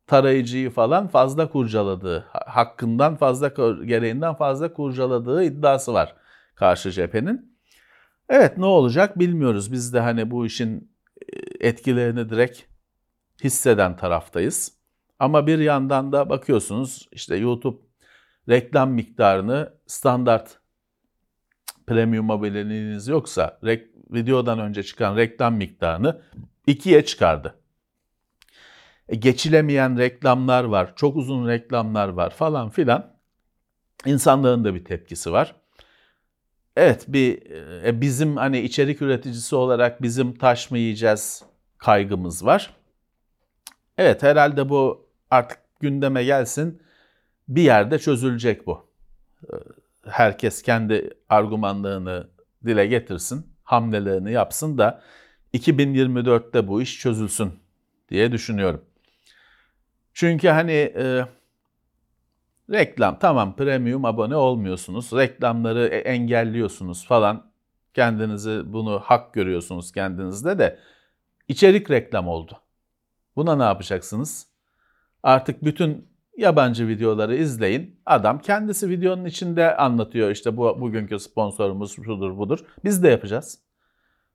[0.07, 3.49] tarayıcıyı falan fazla kurcaladığı, hakkından fazla
[3.85, 6.15] gereğinden fazla kurcaladığı iddiası var
[6.55, 7.57] karşı cephenin.
[8.29, 9.73] Evet ne olacak bilmiyoruz.
[9.73, 10.93] Biz de hani bu işin
[11.61, 12.63] e, etkilerini direkt
[13.45, 14.73] hisseden taraftayız.
[15.19, 17.79] Ama bir yandan da bakıyorsunuz işte YouTube
[18.49, 20.59] reklam miktarını standart
[21.87, 23.59] premium aboneliğiniz yoksa
[24.11, 26.23] videodan önce çıkan reklam miktarını
[26.67, 27.55] ikiye çıkardı.
[29.09, 33.17] E, geçilemeyen reklamlar var, çok uzun reklamlar var falan filan.
[34.07, 35.55] İnsanların da bir tepkisi var.
[36.77, 37.51] Evet bir
[37.85, 41.45] e, bizim hani içerik üreticisi olarak bizim taş mı yiyeceğiz
[41.79, 42.75] kaygımız var.
[43.99, 46.83] Evet herhalde bu artık gündeme gelsin
[47.49, 48.87] bir yerde çözülecek bu.
[50.09, 52.31] Herkes kendi argümanlarını
[52.67, 55.03] dile getirsin, hamlelerini yapsın da
[55.55, 57.53] 2024'te bu iş çözülsün
[58.09, 58.85] diye düşünüyorum.
[60.15, 61.25] Çünkü hani e,
[62.71, 67.51] reklam tamam premium abone olmuyorsunuz, reklamları e, engelliyorsunuz falan.
[67.95, 70.79] Kendinizi bunu hak görüyorsunuz kendinizde de
[71.49, 72.61] içerik reklam oldu.
[73.37, 74.47] Buna ne yapacaksınız?
[75.23, 78.01] Artık bütün yabancı videoları izleyin.
[78.07, 82.59] Adam kendisi videonun içinde anlatıyor işte bu bugünkü sponsorumuz şudur budur.
[82.85, 83.59] Biz de yapacağız.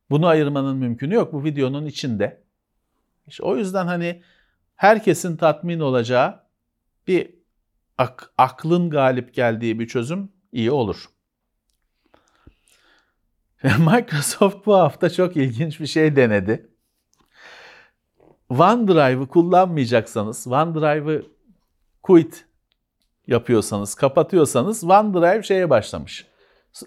[0.09, 1.33] Bunu ayırmanın mümkünü yok.
[1.33, 2.43] Bu videonun içinde.
[3.27, 4.23] İşte o yüzden hani
[4.75, 6.43] herkesin tatmin olacağı
[7.07, 7.35] bir
[7.97, 11.05] ak- aklın galip geldiği bir çözüm iyi olur.
[13.63, 16.69] Microsoft bu hafta çok ilginç bir şey denedi.
[18.49, 21.25] OneDrive'ı kullanmayacaksanız, OneDrive'ı
[22.03, 22.45] quit
[23.27, 26.27] yapıyorsanız, kapatıyorsanız OneDrive şeye başlamış.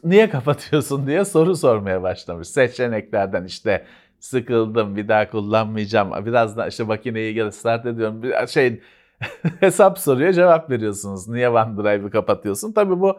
[0.05, 2.49] Niye kapatıyorsun diye soru sormaya başlamış.
[2.49, 3.87] Seçeneklerden işte
[4.21, 6.27] sıkıldım bir daha kullanmayacağım.
[6.27, 8.23] Biraz da işte makineyi start ediyorum.
[8.23, 8.81] Bir şey
[9.61, 11.29] hesap soruyor cevap veriyorsunuz.
[11.29, 12.73] Niye OneDrive'ı kapatıyorsun?
[12.73, 13.19] Tabii bu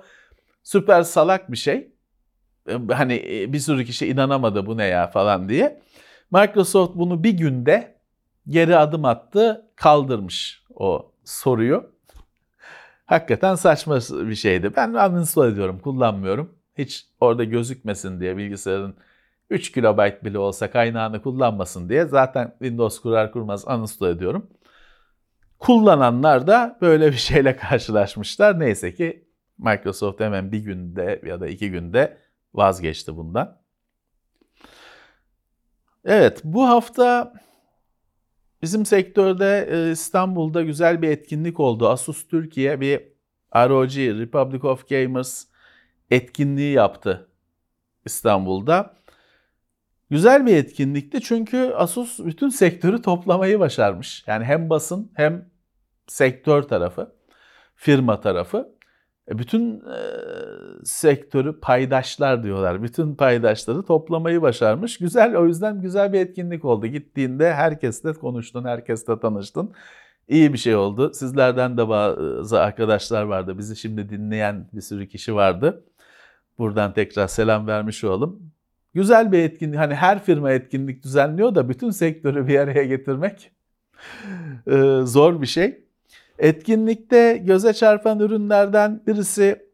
[0.63, 1.91] süper salak bir şey.
[2.91, 5.81] Hani bir sürü kişi inanamadı bu ne ya falan diye.
[6.31, 7.95] Microsoft bunu bir günde
[8.47, 11.96] geri adım attı, kaldırmış o soruyu.
[13.06, 14.72] Hakikaten saçma bir şeydi.
[14.76, 16.56] Ben uninstall ediyorum, kullanmıyorum.
[16.78, 18.96] Hiç orada gözükmesin diye bilgisayarın
[19.50, 24.50] 3 KB bile olsa kaynağını kullanmasın diye zaten Windows kurar kurmaz uninstall ediyorum.
[25.60, 28.60] Kullananlar da böyle bir şeyle karşılaşmışlar.
[28.60, 32.18] Neyse ki Microsoft hemen bir günde ya da iki günde
[32.54, 33.58] vazgeçti bundan.
[36.06, 37.34] Evet bu hafta
[38.62, 41.89] Bizim sektörde e, İstanbul'da güzel bir etkinlik oldu.
[41.89, 43.02] Asus Türkiye bir
[43.56, 45.46] ROG, Republic of Gamers
[46.12, 47.30] etkinliği yaptı
[48.06, 48.96] İstanbul'da.
[50.10, 54.24] Güzel bir etkinlikti çünkü Asus bütün sektörü toplamayı başarmış.
[54.28, 55.50] Yani hem basın hem
[56.08, 57.15] sektör tarafı,
[57.76, 58.75] firma tarafı.
[59.32, 60.00] E, bütün e,
[60.84, 62.84] sektörü paydaşlar diyorlar.
[62.84, 64.98] Bütün paydaşları toplamayı başarmış.
[64.98, 66.88] Güzel o yüzden güzel bir etkinlik oldu.
[66.88, 69.74] Gittiğinde herkesle konuştun, herkesle tanıştın.
[70.28, 71.14] İyi bir şey oldu.
[71.14, 73.58] Sizlerden de bazı arkadaşlar vardı.
[73.58, 75.84] Bizi şimdi dinleyen bir sürü kişi vardı.
[76.58, 78.52] Buradan tekrar selam vermiş olalım.
[78.94, 79.80] Güzel bir etkinlik.
[79.80, 83.52] Hani her firma etkinlik düzenliyor da bütün sektörü bir araya getirmek
[84.68, 85.85] e, zor bir şey.
[86.39, 89.65] Etkinlikte göze çarpan ürünlerden birisi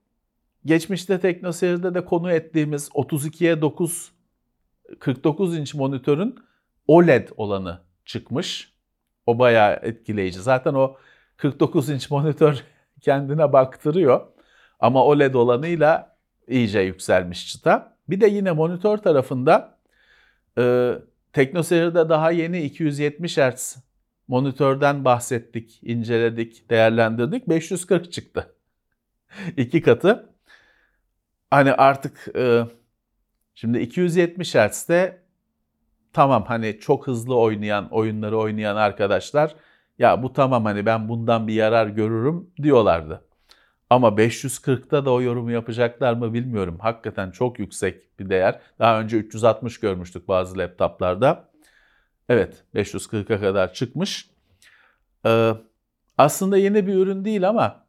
[0.65, 4.12] geçmişte TeknoSeyir'de de konu ettiğimiz 32'ye 9
[5.00, 6.36] 49 inç monitörün
[6.88, 8.74] OLED olanı çıkmış.
[9.26, 10.39] O bayağı etkileyici.
[10.39, 10.95] Zaten o
[11.38, 12.63] 49 inç monitör
[13.02, 14.28] kendine baktırıyor.
[14.80, 17.97] Ama OLED olanıyla iyice yükselmiş çıta.
[18.10, 19.78] Bir de yine monitör tarafında
[20.58, 20.93] e,
[21.34, 23.78] TeknoSeyir'de daha yeni 270 Hz
[24.32, 27.50] monitörden bahsettik, inceledik, değerlendirdik.
[27.50, 28.56] 540 çıktı.
[29.58, 30.30] İki katı.
[31.52, 32.65] Hani artık e,
[33.56, 35.22] şimdi 270 Hz'de
[36.13, 39.56] tamam hani çok hızlı oynayan, oyunları oynayan arkadaşlar
[40.00, 43.26] ya bu tamam hani ben bundan bir yarar görürüm diyorlardı.
[43.89, 46.78] Ama 540'ta da o yorumu yapacaklar mı bilmiyorum.
[46.82, 48.60] Hakikaten çok yüksek bir değer.
[48.80, 51.51] Daha önce 360 görmüştük bazı laptoplarda.
[52.32, 54.30] Evet 540'a kadar çıkmış.
[55.26, 55.52] Ee,
[56.17, 57.86] aslında yeni bir ürün değil ama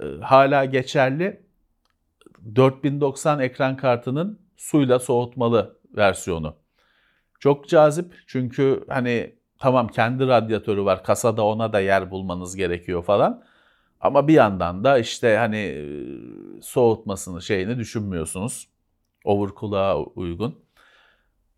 [0.00, 1.46] e, hala geçerli.
[2.54, 6.56] 4090 ekran kartının suyla soğutmalı versiyonu.
[7.40, 13.44] Çok cazip çünkü hani tamam kendi radyatörü var kasada ona da yer bulmanız gerekiyor falan.
[14.00, 15.82] Ama bir yandan da işte hani e,
[16.62, 18.68] soğutmasını şeyini düşünmüyorsunuz.
[19.24, 20.65] Overclock'a uygun.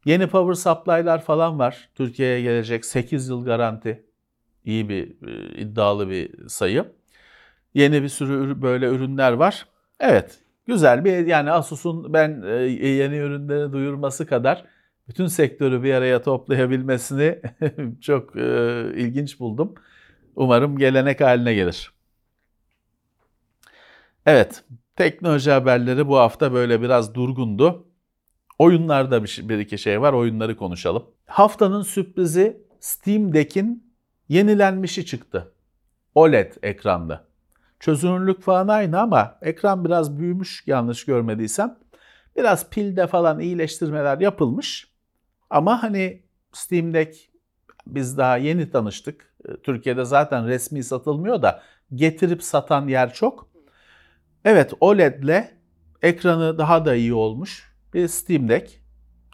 [0.05, 1.89] Yeni power supply'lar falan var.
[1.95, 4.07] Türkiye'ye gelecek 8 yıl garanti.
[4.65, 6.85] İyi bir e, iddialı bir sayı.
[7.75, 9.67] Yeni bir sürü böyle ürünler var.
[10.01, 14.65] Evet, güzel bir yani Asus'un ben e, yeni ürünleri duyurması kadar
[15.09, 17.41] bütün sektörü bir araya toplayabilmesini
[18.01, 18.37] çok
[18.97, 19.75] ilginç buldum.
[20.37, 21.93] Umarım gelenek haline gelir.
[24.27, 24.65] Evet,
[24.97, 27.88] teknoloji haberleri bu hafta böyle biraz durgundu.
[28.59, 31.05] Oyunlarda bir, şey, bir iki şey var, oyunları konuşalım.
[31.27, 33.93] Haftanın sürprizi Steam Deck'in
[34.29, 35.53] yenilenmişi çıktı.
[36.15, 37.25] OLED ekranda.
[37.81, 41.79] Çözünürlük falan aynı ama ekran biraz büyümüş yanlış görmediysem.
[42.37, 44.89] Biraz pilde falan iyileştirmeler yapılmış.
[45.51, 47.17] Ama hani Steam Deck
[47.87, 49.35] biz daha yeni tanıştık.
[49.63, 51.63] Türkiye'de zaten resmi satılmıyor da
[51.95, 53.49] getirip satan yer çok.
[54.45, 55.45] Evet OLED'le
[56.03, 58.81] ekranı daha da iyi olmuş bir Steam Deck.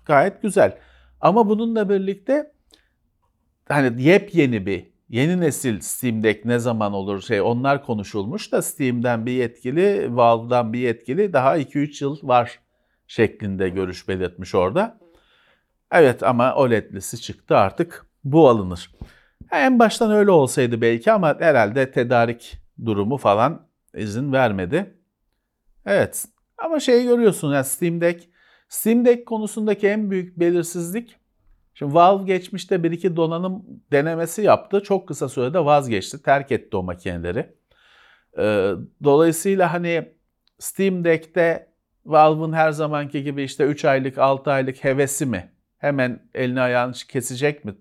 [0.05, 0.79] Gayet güzel.
[1.21, 2.53] Ama bununla birlikte
[3.69, 9.27] hani yepyeni bir yeni nesil Steam Deck ne zaman olur şey onlar konuşulmuş da Steam'den
[9.27, 12.59] bir yetkili, Valve'dan bir yetkili daha 2-3 yıl var
[13.07, 14.99] şeklinde görüş belirtmiş orada.
[15.93, 18.91] Evet ama OLED'lisi çıktı artık bu alınır.
[19.53, 24.95] En baştan öyle olsaydı belki ama herhalde tedarik durumu falan izin vermedi.
[25.87, 26.25] Evet
[26.59, 28.34] ama şeyi görüyorsun ya yani Steam Deck.
[28.69, 31.17] Steam Deck konusundaki en büyük belirsizlik
[31.75, 34.83] Şimdi Valve geçmişte bir iki donanım denemesi yaptı.
[34.83, 36.23] Çok kısa sürede vazgeçti.
[36.23, 37.55] Terk etti o makineleri.
[38.39, 38.73] Ee,
[39.05, 40.13] dolayısıyla hani
[40.59, 41.69] Steam Deck'te
[42.07, 45.53] Valve'ın her zamanki gibi işte 3 aylık 6 aylık hevesi mi?
[45.79, 47.75] Hemen elini ayağını kesecek mi?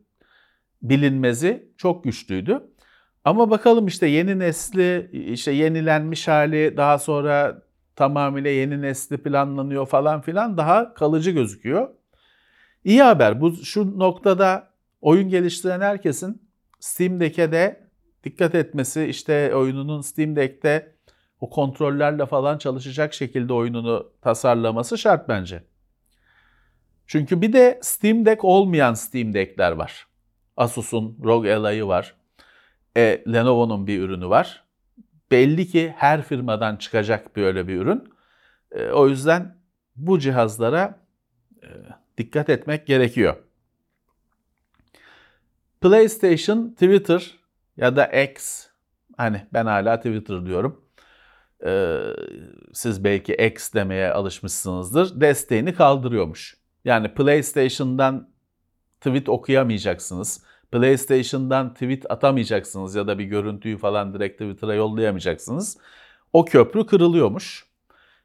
[0.81, 2.63] Bilinmezi çok güçlüydü.
[3.25, 7.61] Ama bakalım işte yeni nesli, işte yenilenmiş hali, daha sonra
[7.95, 11.89] tamamıyla yeni nesli planlanıyor falan filan daha kalıcı gözüküyor.
[12.83, 13.41] İyi haber.
[13.41, 14.69] Bu şu noktada
[15.01, 16.41] oyun geliştiren herkesin
[16.79, 17.87] Steam Deck'e de
[18.23, 20.95] dikkat etmesi, işte oyununun Steam Deck'te
[21.41, 25.63] o kontrollerle falan çalışacak şekilde oyununu tasarlaması şart bence.
[27.07, 30.07] Çünkü bir de Steam Deck olmayan Steam Deck'ler var.
[30.57, 32.15] Asus'un ROG Ally var.
[32.97, 34.62] E, Lenovo'nun bir ürünü var.
[35.31, 38.13] Belli ki her firmadan çıkacak böyle bir ürün.
[38.71, 39.57] E, o yüzden
[39.95, 40.99] bu cihazlara
[41.63, 41.67] e,
[42.17, 43.35] dikkat etmek gerekiyor.
[45.81, 47.39] PlayStation, Twitter
[47.77, 48.67] ya da X,
[49.17, 50.83] hani ben hala Twitter diyorum.
[51.65, 51.99] Ee,
[52.73, 55.21] siz belki X demeye alışmışsınızdır.
[55.21, 56.57] Desteğini kaldırıyormuş.
[56.85, 58.29] Yani PlayStation'dan
[59.01, 60.43] tweet okuyamayacaksınız.
[60.73, 65.77] PlayStation'dan tweet atamayacaksınız ya da bir görüntüyü falan direkt Twitter'a yollayamayacaksınız.
[66.33, 67.65] O köprü kırılıyormuş.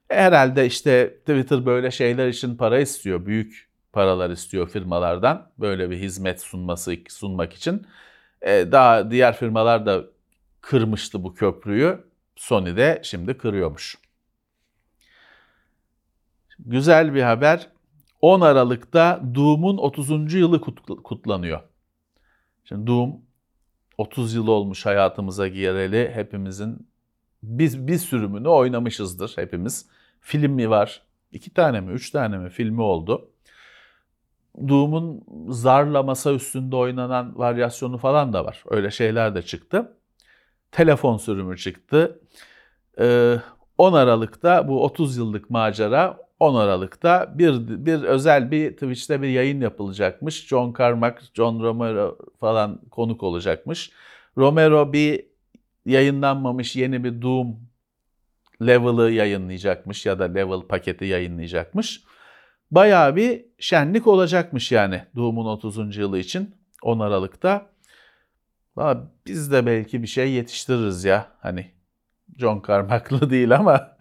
[0.09, 3.27] Herhalde işte Twitter böyle şeyler için para istiyor.
[3.27, 7.87] Büyük paralar istiyor firmalardan böyle bir hizmet sunması sunmak için.
[8.43, 10.05] Ee, daha diğer firmalar da
[10.61, 11.99] kırmıştı bu köprüyü.
[12.37, 13.99] Sony de şimdi kırıyormuş.
[16.59, 17.69] Güzel bir haber.
[18.21, 20.35] 10 Aralık'ta Doom'un 30.
[20.35, 20.61] yılı
[21.05, 21.61] kutlanıyor.
[22.69, 23.23] Şimdi Doom
[23.99, 26.11] 30 yıl olmuş hayatımıza gireli.
[26.15, 26.89] Hepimizin
[27.43, 29.89] biz bir sürümünü oynamışızdır hepimiz.
[30.21, 31.03] Filmi var.
[31.33, 33.31] iki tane mi, üç tane mi filmi oldu.
[34.69, 38.63] Doom'un zarla masa üstünde oynanan varyasyonu falan da var.
[38.67, 39.97] Öyle şeyler de çıktı.
[40.73, 42.21] Telefon sürümü çıktı.
[43.01, 43.37] Ee,
[43.79, 49.61] 10 Aralık'ta bu 30 yıllık macera 10 Aralık'ta bir, bir özel bir Twitch'te bir yayın
[49.61, 50.47] yapılacakmış.
[50.47, 53.91] John Carmack, John Romero falan konuk olacakmış.
[54.37, 55.27] Romero bir
[55.87, 57.57] yayınlanmamış yeni bir Doom
[58.63, 62.03] level'ı yayınlayacakmış ya da level paketi yayınlayacakmış.
[62.71, 65.97] Bayağı bir şenlik olacakmış yani Doom'un 30.
[65.97, 67.67] yılı için 10 Aralık'ta.
[68.77, 71.27] Valla biz de belki bir şey yetiştiririz ya.
[71.41, 71.71] Hani
[72.37, 73.97] John Carmack'lı değil ama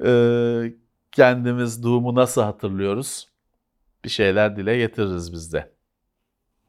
[1.16, 3.28] kendimiz Doom'u nasıl hatırlıyoruz?
[4.04, 5.72] Bir şeyler dile getiririz biz de.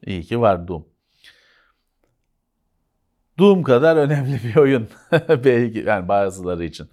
[0.06, 0.86] İyi ki var Doom.
[3.40, 4.90] Doom kadar önemli bir oyun
[5.30, 6.88] belki yani bazıları için.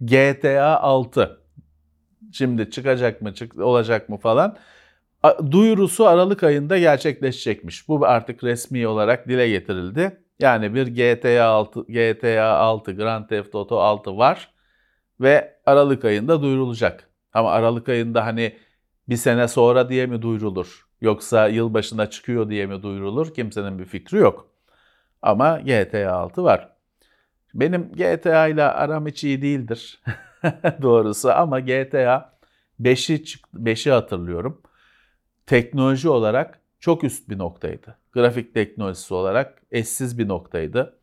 [0.00, 1.40] GTA 6
[2.32, 4.58] şimdi çıkacak mı çık olacak mı falan
[5.50, 7.88] duyurusu Aralık ayında gerçekleşecekmiş.
[7.88, 10.20] Bu artık resmi olarak dile getirildi.
[10.38, 14.51] Yani bir GTA 6 GTA 6 Grand Theft Auto 6 var
[15.20, 17.10] ve Aralık ayında duyurulacak.
[17.32, 18.56] Ama Aralık ayında hani
[19.08, 20.86] bir sene sonra diye mi duyurulur?
[21.00, 23.34] Yoksa yılbaşına çıkıyor diye mi duyurulur?
[23.34, 24.48] Kimsenin bir fikri yok.
[25.22, 26.72] Ama GTA 6 var.
[27.54, 30.02] Benim GTA ile aram hiç iyi değildir
[30.82, 32.38] doğrusu ama GTA
[32.80, 34.62] 5'i 5'i hatırlıyorum.
[35.46, 37.98] Teknoloji olarak çok üst bir noktaydı.
[38.12, 40.98] Grafik teknolojisi olarak eşsiz bir noktaydı.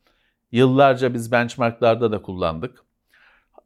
[0.52, 2.84] Yıllarca biz benchmarklarda da kullandık.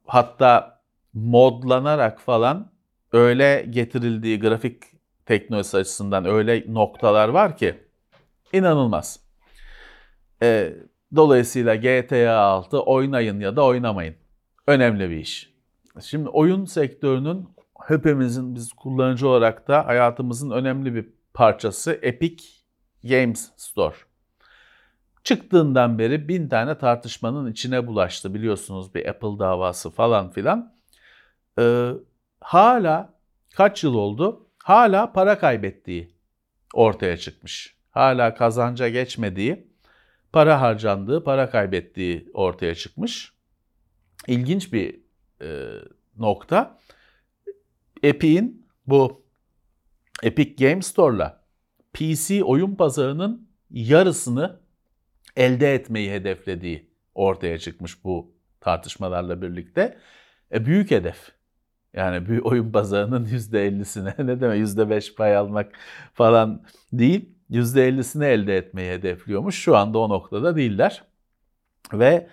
[0.07, 0.81] Hatta
[1.13, 2.71] modlanarak falan
[3.11, 4.83] öyle getirildiği grafik
[5.25, 7.75] teknolojisi açısından öyle noktalar var ki
[8.53, 9.19] inanılmaz.
[10.41, 10.73] E,
[11.15, 14.15] dolayısıyla GTA 6 oynayın ya da oynamayın.
[14.67, 15.53] Önemli bir iş.
[16.01, 17.49] Şimdi oyun sektörünün
[17.87, 22.43] hepimizin biz kullanıcı olarak da hayatımızın önemli bir parçası Epic
[23.03, 23.95] Games Store.
[25.23, 30.75] Çıktığından beri bin tane tartışmanın içine bulaştı biliyorsunuz bir Apple davası falan filan.
[31.59, 31.91] Ee,
[32.41, 33.13] hala
[33.55, 34.49] kaç yıl oldu?
[34.63, 36.15] Hala para kaybettiği
[36.73, 37.77] ortaya çıkmış.
[37.91, 39.67] Hala kazanca geçmediği,
[40.31, 43.33] para harcandığı, para kaybettiği ortaya çıkmış.
[44.27, 44.99] İlginç bir
[45.41, 45.79] e,
[46.17, 46.79] nokta.
[48.03, 49.25] Epic'in bu
[50.23, 51.43] Epic Game Store'la
[51.93, 54.62] PC oyun pazarının yarısını
[55.35, 59.97] elde etmeyi hedeflediği ortaya çıkmış bu tartışmalarla birlikte.
[60.53, 61.31] E, büyük hedef.
[61.93, 65.71] Yani bir oyun pazarının %50'sine ne demek %5 pay almak
[66.13, 67.29] falan değil.
[67.51, 69.55] %50'sini elde etmeyi hedefliyormuş.
[69.55, 71.03] Şu anda o noktada değiller.
[71.93, 72.27] Ve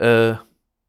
[0.00, 0.34] e,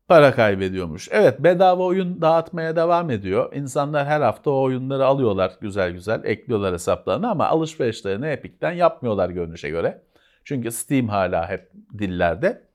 [0.07, 1.07] para kaybediyormuş.
[1.11, 3.53] Evet bedava oyun dağıtmaya devam ediyor.
[3.55, 9.69] İnsanlar her hafta o oyunları alıyorlar güzel güzel ekliyorlar hesaplarına ama alışverişlerini Epic'ten yapmıyorlar görünüşe
[9.69, 10.01] göre.
[10.45, 12.67] Çünkü Steam hala hep dillerde.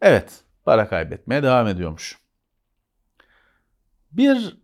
[0.00, 2.18] Evet para kaybetmeye devam ediyormuş.
[4.12, 4.56] Bir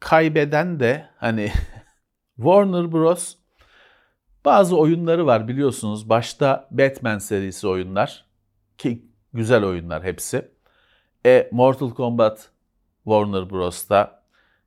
[0.00, 1.52] kaybeden de hani
[2.36, 3.36] Warner Bros.
[4.44, 6.08] Bazı oyunları var biliyorsunuz.
[6.08, 8.24] Başta Batman serisi oyunlar
[8.78, 10.50] ki güzel oyunlar hepsi.
[11.26, 12.50] E Mortal Kombat
[13.04, 14.22] Warner Bros'ta.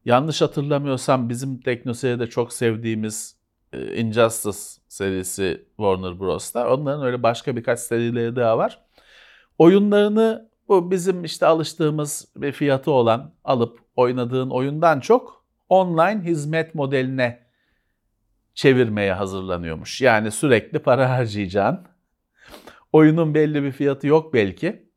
[0.06, 3.41] Yanlış hatırlamıyorsam bizim TeknoSeyir'de çok sevdiğimiz
[3.74, 4.58] Injustice
[4.88, 6.74] serisi Warner Bros'ta.
[6.74, 8.82] Onların öyle başka birkaç serileri daha var.
[9.58, 17.40] Oyunlarını bu bizim işte alıştığımız bir fiyatı olan alıp oynadığın oyundan çok online hizmet modeline
[18.54, 20.02] çevirmeye hazırlanıyormuş.
[20.02, 21.80] Yani sürekli para harcayacağın.
[22.92, 24.90] Oyunun belli bir fiyatı yok belki.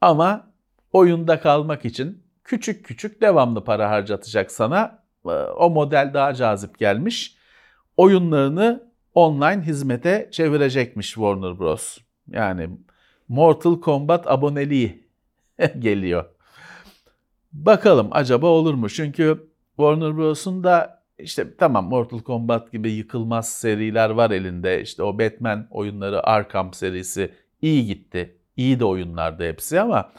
[0.00, 0.52] Ama
[0.92, 5.02] oyunda kalmak için küçük küçük devamlı para harcatacak sana.
[5.26, 7.39] Ee, o model daha cazip gelmiş.
[8.00, 11.98] Oyunlarını online hizmete çevirecekmiş Warner Bros.
[12.28, 12.70] Yani
[13.28, 15.08] Mortal Kombat aboneliği
[15.78, 16.24] geliyor.
[17.52, 18.88] Bakalım acaba olur mu?
[18.88, 24.82] Çünkü Warner Bros'un da işte tamam Mortal Kombat gibi yıkılmaz seriler var elinde.
[24.82, 28.36] İşte o Batman oyunları Arkham serisi iyi gitti.
[28.56, 30.12] İyi de oyunlardı hepsi ama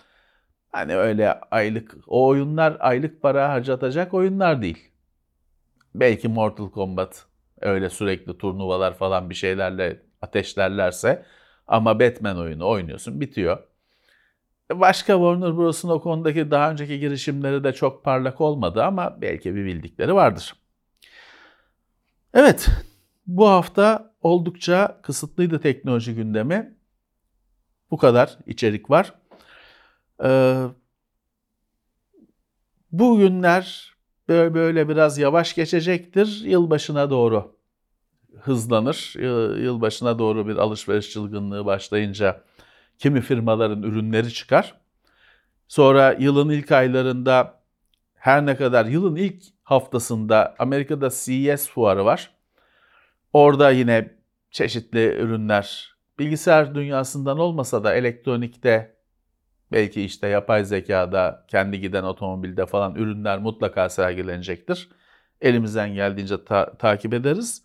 [0.72, 4.92] Hani öyle aylık, o oyunlar aylık para harcatacak oyunlar değil.
[5.96, 7.31] Belki Mortal Kombat
[7.62, 11.26] öyle sürekli turnuvalar falan bir şeylerle ateşlerlerse
[11.68, 13.58] ama Batman oyunu oynuyorsun bitiyor.
[14.72, 19.66] Başka Warner Bros'un o konudaki daha önceki girişimleri de çok parlak olmadı ama belki bir
[19.66, 20.56] bildikleri vardır.
[22.34, 22.70] Evet,
[23.28, 26.78] bu hafta oldukça kısıtlıydı teknoloji gündemi.
[27.92, 29.14] Bu kadar içerik var.
[30.24, 30.66] Ee,
[32.92, 33.91] bu günler
[34.32, 36.42] böyle, böyle biraz yavaş geçecektir.
[36.46, 37.56] Yılbaşına doğru
[38.42, 39.14] hızlanır.
[39.64, 42.44] Yılbaşına doğru bir alışveriş çılgınlığı başlayınca
[42.98, 44.82] kimi firmaların ürünleri çıkar.
[45.68, 47.62] Sonra yılın ilk aylarında
[48.16, 52.32] her ne kadar yılın ilk haftasında Amerika'da CES fuarı var.
[53.34, 54.16] Orada yine
[54.52, 58.96] çeşitli ürünler bilgisayar dünyasından olmasa da elektronikte
[59.72, 64.90] belki işte yapay zekada, kendi giden otomobilde falan ürünler mutlaka sergilenecektir.
[65.42, 67.64] Elimizden geldiğince ta- takip ederiz.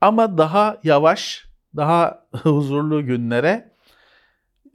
[0.00, 1.46] Ama daha yavaş,
[1.76, 3.76] daha huzurlu günlere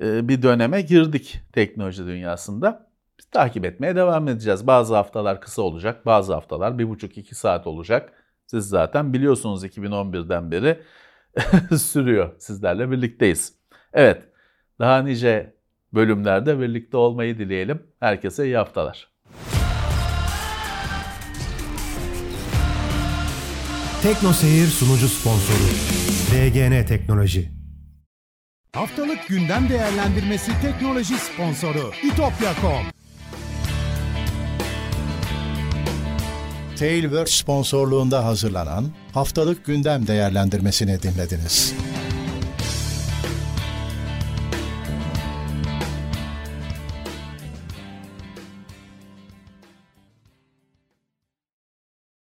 [0.01, 2.91] e, bir döneme girdik teknoloji dünyasında.
[3.19, 4.67] Biz takip etmeye devam edeceğiz.
[4.67, 8.13] Bazı haftalar kısa olacak, bazı haftalar bir buçuk iki saat olacak.
[8.45, 10.79] Siz zaten biliyorsunuz 2011'den beri
[11.77, 12.31] sürüyor.
[12.39, 13.53] Sizlerle birlikteyiz.
[13.93, 14.23] Evet,
[14.79, 15.53] daha nice
[15.93, 17.83] bölümlerde birlikte olmayı dileyelim.
[17.99, 19.11] Herkese iyi haftalar.
[24.03, 25.67] Tekno Seyir sunucu sponsoru
[26.31, 27.51] DGN Teknoloji.
[28.73, 32.85] Haftalık gündem değerlendirmesi teknoloji sponsoru itopya.com
[36.81, 41.75] Tailwords sponsorluğunda hazırlanan haftalık gündem değerlendirmesini dinlediniz.